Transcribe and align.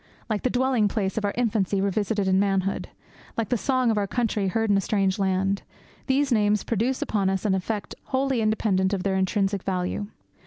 Like 0.31 0.41
the 0.41 0.49
dwelling 0.49 0.87
place 0.87 1.15
of 1.15 1.25
our 1.25 1.33
infancy 1.37 1.79
revisited 1.79 2.27
in 2.27 2.39
manhood, 2.39 2.87
like 3.37 3.49
the 3.49 3.55
song 3.57 3.91
of 3.91 3.99
our 3.99 4.07
country 4.07 4.47
heard 4.47 4.71
in 4.71 4.75
a 4.77 4.81
strange 4.81 5.19
land, 5.19 5.61
these 6.07 6.31
names 6.31 6.63
produce 6.63 7.03
upon 7.03 7.29
us 7.29 7.45
an 7.45 7.53
effect 7.53 7.93
wholly 8.05 8.41
independent 8.41 8.93
of 8.93 9.03
their 9.03 9.15
intrinsic 9.15 9.61
value. 9.61 10.07